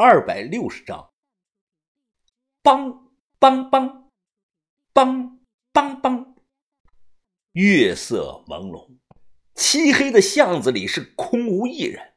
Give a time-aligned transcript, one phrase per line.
[0.00, 1.10] 二百六十章。
[2.62, 3.00] 梆
[3.40, 4.04] 梆梆
[4.94, 5.38] 梆
[5.72, 6.34] 梆梆，
[7.50, 8.98] 月色朦胧，
[9.56, 12.14] 漆黑的巷子里是空无一人。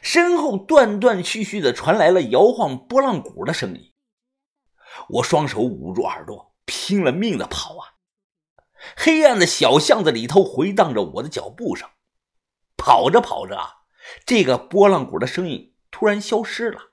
[0.00, 3.92] 身后断断续续的传来了摇晃拨浪鼓的声音。
[5.10, 8.00] 我双手捂住耳朵，拼了命的跑啊！
[8.96, 11.86] 黑暗的小巷子里头回荡着我的脚步声。
[12.78, 13.70] 跑着跑着啊，
[14.24, 16.89] 这个拨浪鼓的声音突然消失了。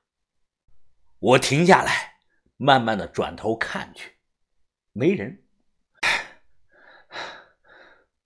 [1.19, 2.19] 我停下来，
[2.57, 4.17] 慢慢的转头看去，
[4.93, 5.43] 没人。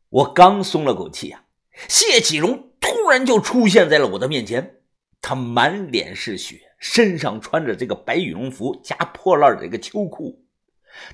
[0.10, 1.46] 我刚松了口气啊，
[1.88, 4.82] 谢启荣突然就出现在了我的面前。
[5.22, 10.44] 他满脸是血，身上穿着这个白羽绒服加破烂的这个秋裤，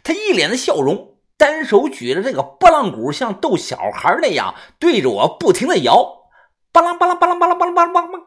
[0.01, 6.29] 他一脸的笑容，单手举着这个拨浪鼓，像逗小孩那样对着我不停的摇，
[6.71, 8.23] 巴啷巴啷巴啷巴啷巴啷巴啷巴啷，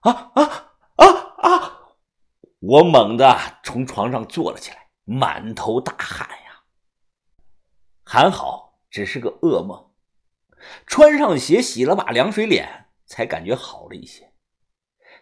[0.00, 0.57] 啊啊啊啊！
[2.68, 6.64] 我猛地从床上坐了起来，满头大汗呀。
[8.04, 9.86] 还好只是个噩梦，
[10.86, 14.34] 穿上鞋，洗了把凉水脸，才感觉好了一些。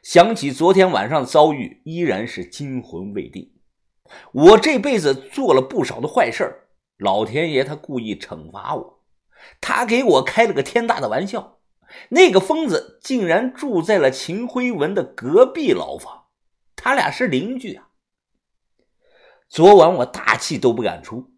[0.03, 3.53] 想起昨天晚上的遭遇，依然是惊魂未定。
[4.33, 9.05] 我这辈子做了不少的坏事老天爷他故意惩罚我，
[9.61, 11.61] 他给我开了个天大的玩笑。
[12.09, 16.26] 那个疯子竟然住在了秦辉文的隔壁牢房，
[16.87, 17.89] 他俩是邻居啊。
[19.49, 21.33] 昨晚我大气都不敢出，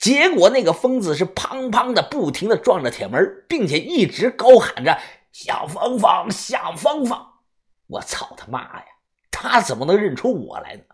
[0.00, 4.98] 结果那个疯子是砰砰的不停的撞着铁门，并且一直高喊着
[5.30, 7.42] “想芳芳，想芳芳”。
[7.88, 8.86] 我操他妈呀！
[9.30, 10.84] 他怎么能认出我来呢？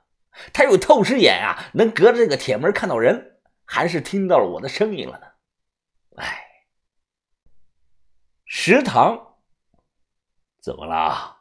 [0.52, 5.26] 他有透视眼啊，能隔着这个铁门看到人，还是听到了我的声音了呢？
[6.16, 6.44] 哎，
[8.44, 9.36] 食堂
[10.60, 11.36] 怎么了？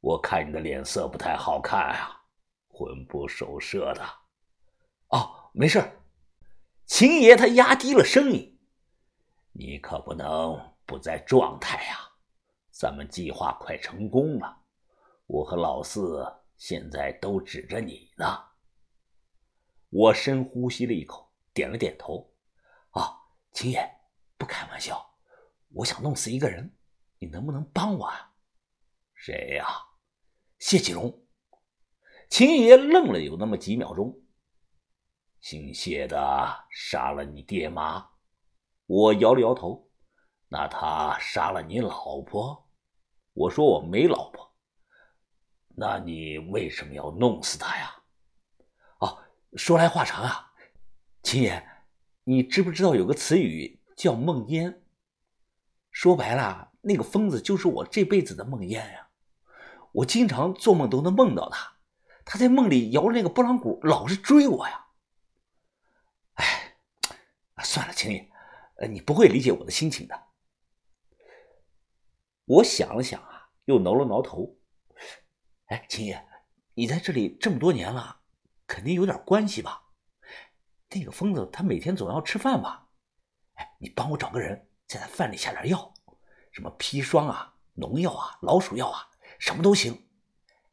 [0.00, 2.22] 我看你的脸色不太好看啊，
[2.68, 4.02] 魂不守舍的。
[5.08, 5.82] 哦，没事。
[6.86, 8.58] 秦爷他压低了声音
[9.52, 11.98] ：“你可不能不在状态呀，
[12.70, 14.56] 咱们计划快成功了。”
[15.28, 18.26] 我和老四现在都指着你呢。
[19.90, 22.32] 我深呼吸了一口，点了点头。
[22.90, 23.16] 啊，
[23.52, 23.88] 秦爷，
[24.36, 25.04] 不开玩笑，
[25.74, 26.74] 我想弄死一个人，
[27.18, 28.32] 你能不能帮我啊？
[29.14, 29.66] 谁呀？
[30.60, 31.26] 谢启荣。
[32.28, 34.14] 秦爷愣了有那么几秒钟。
[35.40, 38.10] 姓谢的杀了你爹妈？
[38.86, 39.90] 我摇了摇头。
[40.48, 42.68] 那他杀了你老婆？
[43.32, 44.54] 我说我没老婆。
[45.76, 47.94] 那你为什么要弄死他呀？
[48.98, 49.18] 哦，
[49.54, 50.52] 说来话长啊，
[51.22, 51.66] 秦爷，
[52.24, 54.78] 你知不知道有个词语叫梦魇？
[55.90, 59.09] 说白了，那个疯子就是我这辈子的梦魇呀。
[59.92, 61.76] 我经常做梦都能梦到他，
[62.24, 64.86] 他在梦里摇着那个拨浪鼓，老是追我呀。
[66.34, 66.76] 哎，
[67.62, 68.30] 算了，秦爷，
[68.76, 70.28] 呃，你不会理解我的心情的。
[72.44, 74.56] 我想了想啊，又挠了挠头。
[75.66, 76.24] 哎，秦爷，
[76.74, 78.20] 你在这里这么多年了，
[78.66, 79.82] 肯定有点关系吧？
[80.90, 82.88] 那个疯子他每天总要吃饭吧？
[83.54, 85.92] 哎，你帮我找个人，在他饭里下点药，
[86.52, 89.09] 什么砒霜啊、农药啊、老鼠药啊，
[89.40, 90.06] 什么都行。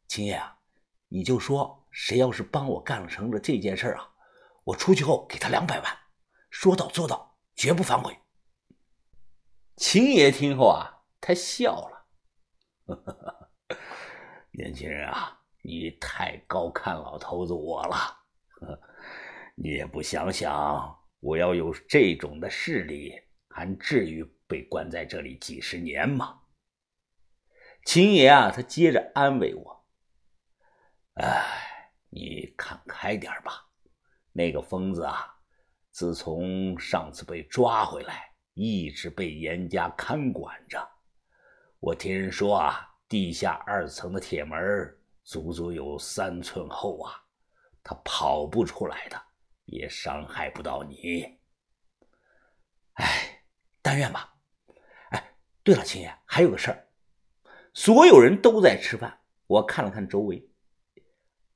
[0.07, 0.59] 秦爷啊，
[1.07, 4.11] 你就说谁要是帮我干成了这件事啊，
[4.66, 5.97] 我出去后给他两百万，
[6.50, 8.16] 说到做到，绝不反悔。
[9.77, 12.06] 秦爷听后啊，他笑了，
[12.88, 13.50] 呵呵呵。
[14.51, 18.17] 年轻人啊，你太高看老头子我了，
[19.56, 23.13] 你也不想想，我要有这种的势力，
[23.50, 26.38] 还至于被关在这里几十年吗？
[27.87, 29.85] 秦爷啊，他接着安慰我
[31.23, 33.65] ：“哎，你看开点吧，
[34.33, 35.33] 那个疯子啊，
[35.91, 40.85] 自从上次被抓回来，一直被严加看管着。
[41.79, 44.59] 我听人说啊。”地下二层的铁门
[45.23, 47.23] 足足有三寸厚啊，
[47.81, 49.17] 他跑不出来的，
[49.63, 51.39] 也伤害不到你。
[52.95, 53.45] 哎，
[53.81, 54.35] 但愿吧。
[55.12, 56.87] 哎，对了，秦爷，还有个事儿，
[57.77, 60.50] 所有人都在吃饭，我看了看周围。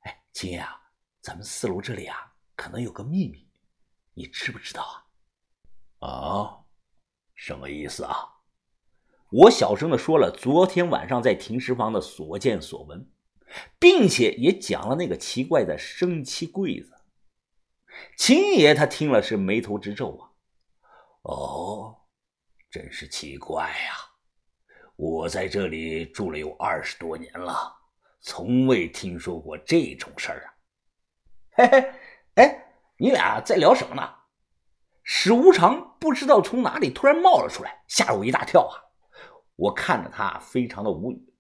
[0.02, 0.80] 哎，秦爷啊，
[1.20, 3.50] 咱们四楼这里啊，可能有个秘密，
[4.14, 4.84] 你知不知道
[5.98, 6.08] 啊？
[6.08, 6.64] 啊，
[7.34, 8.16] 什么意思啊？
[9.32, 13.12] 我小声的说了昨天晚上在停尸房的所见所闻，
[13.80, 16.94] 并且也讲了那个奇怪的生漆柜子。
[18.16, 20.30] 秦爷他听了是眉头直皱啊。
[21.24, 22.00] 哦，
[22.70, 24.11] 真是奇怪呀！
[24.96, 27.74] 我在这里住了有二十多年了，
[28.20, 30.54] 从未听说过这种事儿啊！
[31.54, 31.94] 嘿嘿，
[32.36, 32.66] 哎，
[32.98, 34.08] 你俩在聊什么呢？
[35.04, 38.78] 史无常不知道从哪里突然冒了出来，吓了我一大跳啊！
[39.56, 41.34] 我看着他，非常的无语。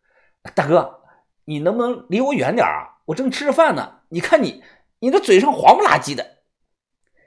[0.55, 1.03] 大哥，
[1.45, 3.01] 你能不能离我远点啊？
[3.05, 4.01] 我正吃着饭呢。
[4.09, 4.63] 你看你，
[4.99, 6.43] 你的嘴上黄不拉几的。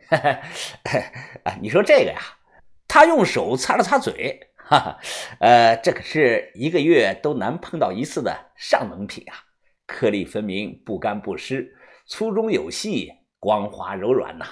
[0.08, 2.20] 哈哈，你说这个呀？
[2.88, 4.50] 他用手擦了擦嘴。
[4.66, 4.98] 哈哈，
[5.40, 9.36] 呃，这可是一个月都难碰到一次的上等品啊，
[9.86, 11.76] 颗粒分明，不干不湿，
[12.06, 14.46] 粗中有细，光滑柔软呐，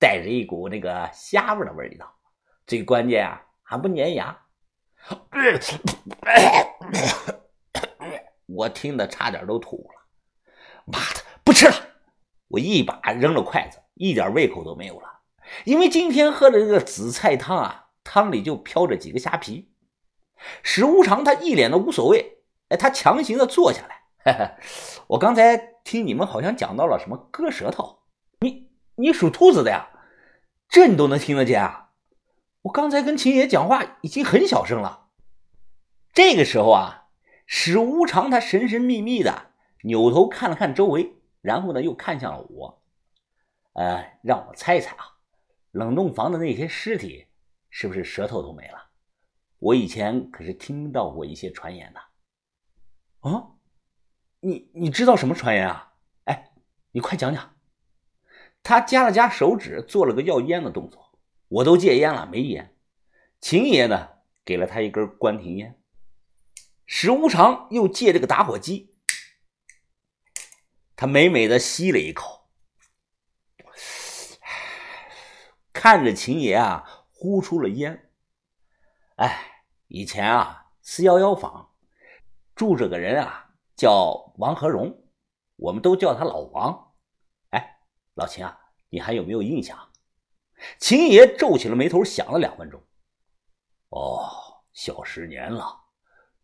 [0.00, 2.12] 带着一股那个虾味的味道。
[2.66, 4.36] 最关键啊，还不粘牙。
[8.46, 9.94] 我听得差点都吐了。
[10.86, 11.74] 妈的，不吃了！
[12.48, 15.08] 我一把扔了筷子，一点胃口都没有了，
[15.64, 17.78] 因为今天喝的这个紫菜汤啊。
[18.04, 19.72] 汤里就飘着几个虾皮，
[20.62, 22.38] 史无常他一脸的无所谓，
[22.68, 24.02] 哎，他强行的坐下来。
[25.08, 28.02] 我刚才听你们好像讲到了什么割舌头，
[28.40, 29.88] 你你属兔子的呀？
[30.68, 31.90] 这你都能听得见啊？
[32.62, 35.08] 我刚才跟秦爷讲话已经很小声了。
[36.14, 37.08] 这个时候啊，
[37.46, 39.50] 史无常他神神秘秘的
[39.82, 42.82] 扭头看了看周围，然后呢又看向了我，
[43.74, 45.18] 呃，让我猜一猜啊，
[45.72, 47.26] 冷冻房的那些尸体。
[47.74, 48.90] 是不是舌头都没了？
[49.58, 52.00] 我以前可是听到过一些传言的。
[53.30, 53.54] 啊，
[54.40, 55.94] 你你知道什么传言啊？
[56.24, 56.52] 哎，
[56.90, 57.56] 你快讲讲。
[58.62, 61.18] 他夹了夹手指，做了个要烟的动作。
[61.48, 62.76] 我都戒烟了，没烟。
[63.40, 65.80] 秦爷呢，给了他一根关停烟。
[66.84, 68.94] 史无常又借这个打火机，
[70.94, 72.50] 他美美的吸了一口，
[75.72, 77.01] 看着秦爷啊。
[77.22, 78.10] 呼出了烟。
[79.14, 81.72] 哎，以前啊，四幺幺房
[82.56, 85.04] 住着个人啊，叫王和荣，
[85.54, 86.94] 我们都叫他老王。
[87.50, 87.78] 哎，
[88.14, 88.58] 老秦啊，
[88.88, 89.78] 你还有没有印象？
[90.80, 92.82] 秦爷皱起了眉头，想了两分钟。
[93.90, 94.28] 哦，
[94.72, 95.78] 小十年了。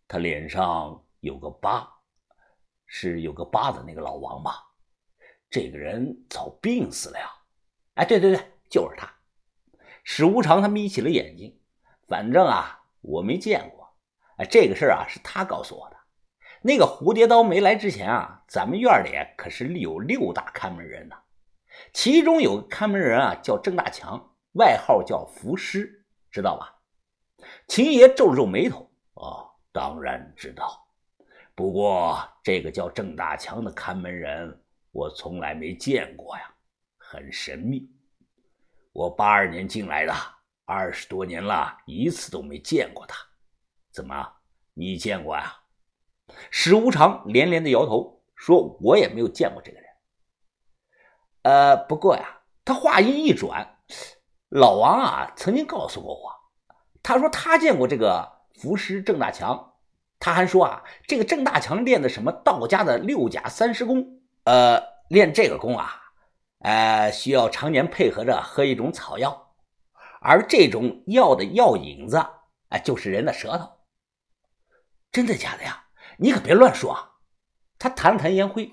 [0.07, 1.93] 他脸上有个疤，
[2.87, 4.65] 是有个疤的那个老王吧？
[5.51, 7.29] 这个人早病死了呀。
[7.95, 9.13] 哎，对对对，就是他。
[10.11, 11.61] 史无常他眯起了眼睛，
[12.07, 13.95] 反正啊，我没见过。
[14.39, 15.97] 哎，这个事儿啊，是他告诉我的。
[16.63, 21.17] 那个蝴蝶刀没来之前啊，咱们院里可是立有六大看门人呢，
[21.93, 26.81] 其中有个看门人啊，叫郑大强，外号叫浮尸，知道吧？
[27.67, 30.89] 秦爷皱了皱眉头，哦，当然知道。
[31.55, 34.59] 不过这个叫郑大强的看门人，
[34.91, 36.51] 我从来没见过呀，
[36.97, 37.93] 很神秘。
[38.99, 40.13] 我八二年进来的，
[40.65, 43.17] 二十多年了，一次都没见过他。
[43.93, 44.29] 怎么，
[44.75, 45.57] 你见过啊？
[46.51, 49.89] 史无常连连的摇头，说：“我也没有见过这个人。”
[51.47, 53.79] 呃，不过呀，他话音一转，
[54.49, 56.35] 老王啊曾经告诉过我，
[57.01, 59.75] 他说他见过这个符师郑大强，
[60.19, 66.03] 他还说啊，这个郑大强练的什么道家的六甲三十功，呃，练这个功啊。
[66.59, 69.55] 呃，需要常年配合着喝一种草药，
[70.21, 72.25] 而这种药的药引子，
[72.69, 73.71] 哎，就是人的舌头。
[75.13, 75.85] 真的假的呀？
[76.19, 77.13] 你可别乱说啊！
[77.79, 78.73] 他弹了弹烟灰，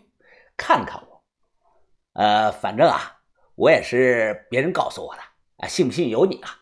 [0.57, 1.23] 看了看我，
[2.13, 3.21] 呃，反正啊，
[3.53, 5.21] 我也是别人告诉我的，
[5.57, 6.59] 啊，信不信由你啊。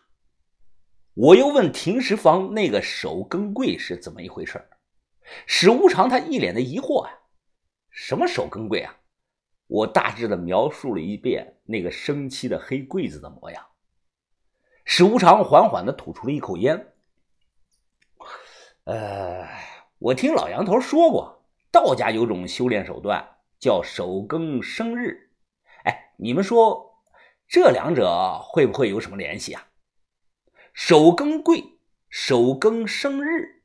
[1.14, 4.62] 我又问停尸房那个守更柜是怎么一回事
[5.46, 7.18] 史无常他一脸的疑惑呀，
[7.90, 8.94] 什么守更柜啊？
[9.74, 13.66] 我大致的描述了一遍那个生漆的黑柜子的模样。
[14.84, 16.92] 史无常缓缓的吐出了一口烟。
[18.84, 19.48] 呃，
[19.98, 25.32] 我听老杨头说过，道家有种修炼手段叫守更生日。
[25.82, 27.02] 哎，你们说
[27.48, 29.70] 这两者会不会有什么联系啊？
[30.72, 33.64] 守更贵，守更生日。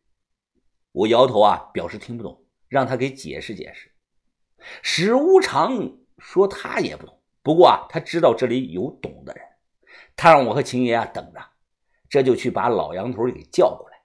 [0.92, 3.92] 我摇头啊，表示听不懂，让他给解释解释。
[4.82, 9.44] 史无常说他也不懂，不过啊，他知道这里有懂的人，
[10.16, 11.40] 他让我和秦爷啊等着，
[12.10, 13.98] 这就去把老杨头给叫过来。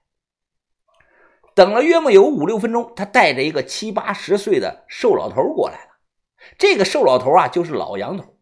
[1.53, 5.91] 等了约莫有五六分钟，他带着一个七八十岁的瘦老头过来了。
[6.57, 8.35] 这个瘦老头啊，就是老杨头，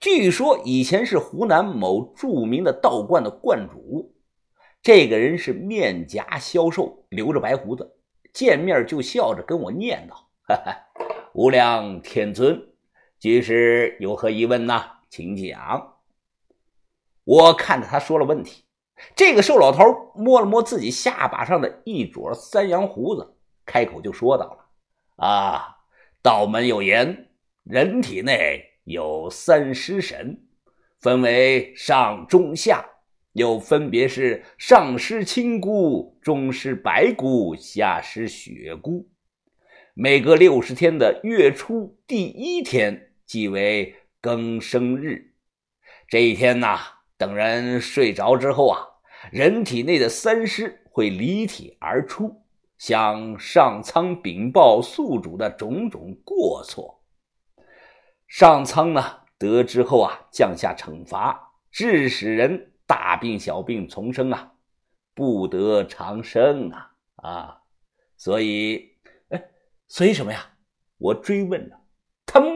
[0.00, 4.14] 据说以前是湖南某著名的道观的观主。
[4.80, 7.96] 这个人是面颊消瘦，留着白胡子，
[8.32, 10.14] 见面就笑着跟我念叨
[10.48, 10.76] ：“哈哈。”
[11.34, 12.71] 无量天尊，
[13.22, 14.82] 居士有何疑问呢？
[15.08, 15.94] 请讲。
[17.22, 18.64] 我看着他说了问题，
[19.14, 24.66] 这个瘦老头摸了摸自己下巴上的一撮三阳胡子，开口就说道了
[25.24, 25.76] ：“啊，
[26.20, 27.28] 道门有言，
[27.62, 30.42] 人体内有三尸神，
[30.98, 32.84] 分为上、中、下，
[33.34, 39.08] 又分别是上尸青骨，中尸白骨，下尸血骨。
[39.94, 45.32] 每隔六十天的月初第一天，即为更生日。
[46.06, 46.78] 这一天呐，
[47.16, 48.78] 等人睡着之后啊，
[49.30, 52.42] 人体内的三尸会离体而出。
[52.76, 57.02] 向上苍禀报宿主的种种过错，
[58.28, 64.52] 上苍呢得知后啊，降下惩罚，致使人大病小病丛生啊，
[65.14, 67.62] 不得长生啊啊！
[68.16, 68.96] 所以，
[69.28, 69.42] 哎，
[69.88, 70.54] 所以什么呀？
[70.98, 71.81] 我追问着，他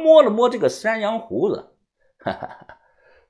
[0.07, 1.75] 摸了摸这个山羊胡子，
[2.19, 2.79] 哈哈哈。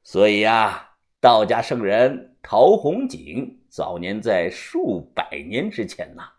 [0.03, 6.33] 所以呀，道家圣人陶弘景早年在数百年之前呐。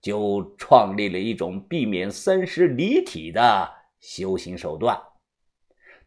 [0.00, 3.68] 就创立了一种避免三尸离体的
[3.98, 4.96] 修行手段。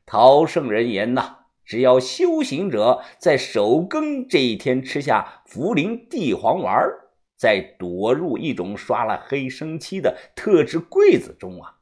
[0.05, 6.89] 陶圣人言呐，只要修行者在首更这一天吃下茯苓地黄丸，
[7.35, 11.75] 再躲入一种刷了黑生漆的特制柜子中啊，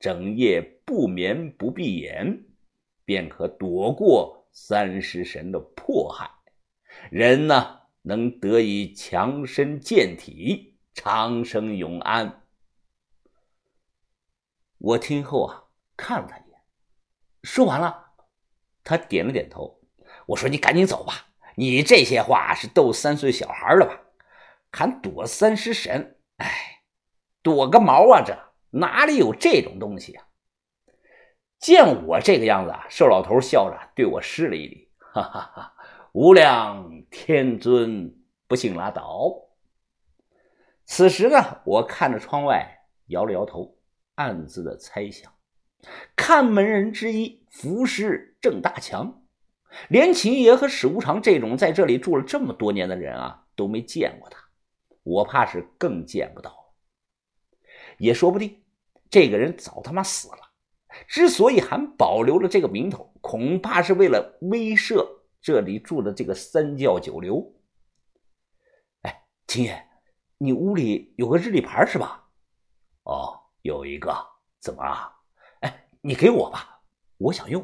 [0.00, 2.44] 整夜不眠不闭眼，
[3.06, 6.30] 便可躲过三尸神的迫害，
[7.10, 10.76] 人呢能得以强身健体。
[10.92, 12.42] 长生永安。
[14.76, 15.64] 我听后啊，
[15.96, 16.60] 看了他一眼，
[17.42, 18.10] 说完了，
[18.84, 19.80] 他点了点头。
[20.26, 23.98] 我说：“你赶紧走吧，你这些话是逗三岁小孩的吧？
[24.70, 26.20] 还躲三尸神？
[26.36, 26.82] 哎，
[27.40, 28.22] 躲个毛啊！
[28.22, 30.26] 这哪里有这种东西啊？”
[31.62, 35.74] 见我这个样子啊，瘦老头笑着对我施了一礼：“哈哈哈，
[36.10, 38.12] 无量天尊，
[38.48, 39.32] 不信拉倒。”
[40.84, 43.78] 此时呢，我看着窗外，摇了摇头，
[44.16, 45.32] 暗自的猜想：
[46.16, 49.22] 看门人之一，服侍郑大强，
[49.88, 54.48] 连秦爷和史无常这种在这里住了这么多年的人啊，都没见过他，
[55.04, 56.74] 我怕是更见不到了。
[57.98, 58.64] 也说不定，
[59.08, 60.38] 这个人早他妈死了。
[61.06, 65.06] 之所以还保留了这个名头，恐怕是为了威慑
[65.40, 67.54] 这里住的这个三教九流。
[69.02, 69.88] 哎，秦爷。
[70.38, 72.28] 你屋里有个日历牌是吧？
[73.04, 74.12] 哦，有一个。
[74.60, 75.12] 怎么啊？
[75.60, 76.80] 哎，你给我吧，
[77.16, 77.62] 我想用。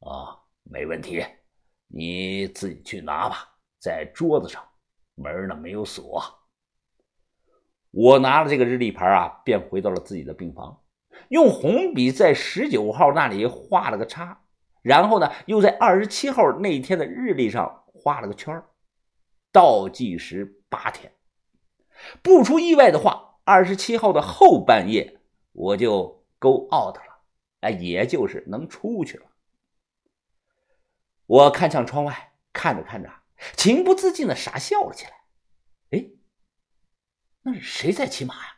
[0.00, 1.24] 啊，没问题，
[1.86, 3.48] 你自己去拿吧，
[3.80, 4.64] 在桌子上，
[5.14, 6.22] 门呢没有锁。
[7.90, 10.80] 我拿了这个日历牌啊，便回到了自己的病房，
[11.28, 14.42] 用红笔在十九号那里画了个叉，
[14.82, 18.62] 然后呢，又在二十七号那天的日历上画了个圈
[19.52, 21.12] 倒计时八天。
[22.22, 25.20] 不出意外的话，二十七号的后半夜
[25.52, 27.20] 我就 go out 了，
[27.60, 29.26] 哎，也就是能出去了。
[31.26, 33.10] 我看向窗外，看着看着，
[33.56, 35.12] 情不自禁的傻笑了起来。
[35.90, 36.06] 哎，
[37.42, 38.56] 那是谁在骑马呀？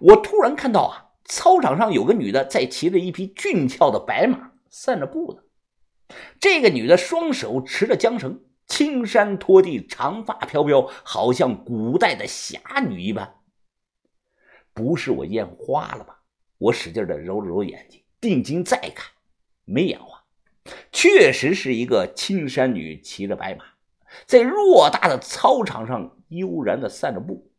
[0.00, 6.16] 我突然看到啊，操场上有个女的在骑着一匹俊俏的白马散着步呢。
[6.38, 8.42] 这个女的双手持着缰绳。
[8.66, 13.42] 青衫拖地，长发飘飘，好像古代的侠女一般。
[14.72, 16.22] 不是我眼花了吧？
[16.56, 19.12] 我使劲的揉了揉眼睛，定睛再看，
[19.66, 20.24] 没眼花，
[20.90, 23.66] 确实是一个青衫女骑着白马，
[24.24, 27.52] 在偌大的操场上悠然的散着步。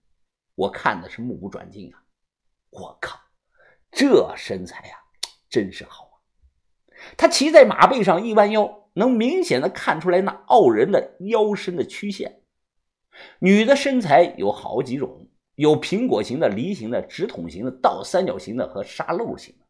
[0.56, 2.02] 我看的是目不转睛啊！
[2.72, 3.20] 我靠，
[3.96, 4.98] 这身材呀，
[5.50, 6.16] 真是好啊！
[7.18, 8.84] 她骑在马背上，一弯腰。
[8.98, 12.44] 能明显的看出来那傲人的腰身的曲线。
[13.40, 19.66] 女的身材有好几种，有苹果型的、梨形的、直筒型的、倒三角形的和沙漏型的。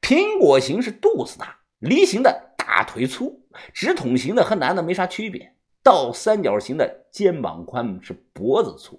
[0.00, 8.98] 苹果型是肚子大，梨形的大腿粗，直筒型的和男的没啥区别，倒三角形的肩膀宽，是脖子粗。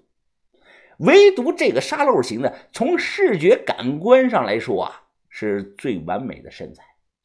[0.98, 6.84] 唯独这个沙漏型的，从视觉感官上来说啊，是最完美的身材。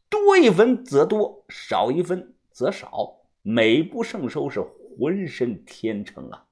[0.09, 6.45] 多一分则多，少一分则少，美不胜收，是浑身天成啊！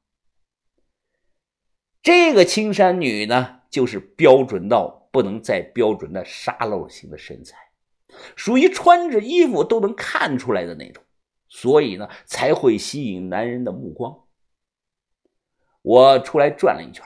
[2.03, 7.57] 这个青山女呢，就是标准到不能再标准的沙漏型的身材，
[8.36, 11.03] 属于穿着衣服都能看出来的那种，
[11.50, 14.26] 所以呢，才会吸引男人的目光。
[15.88, 17.01] 我出来转了一圈，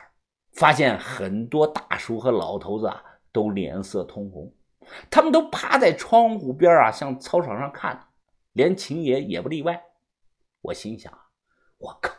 [0.54, 4.52] 发现很多大叔和老头子啊，都脸色通红。
[5.08, 8.08] 他们都趴在窗户边啊，向操场上看，
[8.54, 9.80] 连秦爷也不例外。
[10.62, 11.16] 我心想：
[11.78, 12.12] 我靠，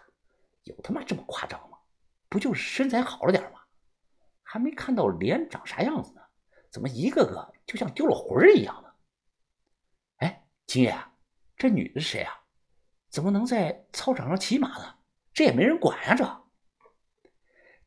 [0.62, 1.78] 有他妈这么夸张吗？
[2.28, 3.58] 不就是身材好了点吗？
[4.44, 6.20] 还没看到脸长啥样子呢，
[6.70, 8.88] 怎么一个个就像丢了魂儿一样呢？
[10.18, 10.96] 哎，秦爷，
[11.56, 12.32] 这女的是谁啊？
[13.10, 14.94] 怎么能在操场上骑马呢？
[15.34, 16.14] 这也没人管呀！
[16.14, 16.41] 这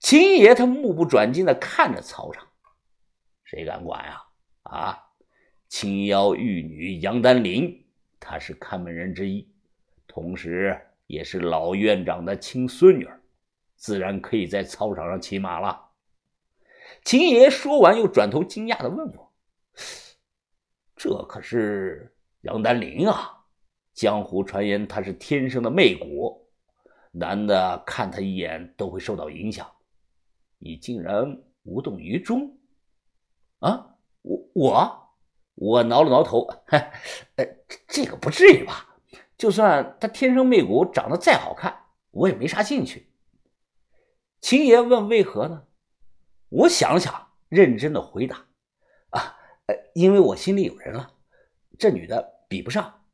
[0.06, 2.48] 秦爷他目不转睛的看着操场，
[3.44, 4.22] 谁敢管呀？
[4.62, 5.04] 啊，
[5.68, 7.84] 青腰玉女杨丹林，
[8.20, 9.52] 她是看门人之一，
[10.06, 13.10] 同时也是老院长的亲孙女，
[13.78, 15.90] 自然可以在操场上骑马了。
[17.04, 19.34] 秦爷说完，又转头惊讶的问我
[20.96, 23.44] ：“这可是杨丹林啊？
[23.96, 26.48] 江湖传言她是天生的媚骨，
[27.10, 29.68] 男的看她一眼都会受到影响。
[30.66, 32.58] 你竟然无动于衷？
[33.60, 35.10] 啊，我我
[35.54, 36.48] 我挠了挠头，
[37.36, 37.46] 呃，
[37.88, 38.98] 这个不至于吧？
[39.38, 43.14] 就算她天生媚骨，长得再好看，我也没啥兴趣。”
[44.42, 45.68] 秦爷问：“为何呢？”
[46.50, 48.48] 我想了想，认真的回答
[49.14, 51.14] ：“啊，呃，因为我心里有人了，
[51.78, 53.05] 这女的比不上。